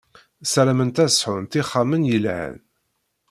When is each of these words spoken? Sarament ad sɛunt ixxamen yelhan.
Sarament 0.51 0.97
ad 1.03 1.11
sɛunt 1.13 1.59
ixxamen 1.61 2.07
yelhan. 2.09 2.55